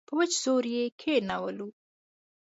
په 0.07 0.13
وچ 0.19 0.31
زور 0.43 0.63
یې 0.75 0.83
کښېنولو. 0.99 1.67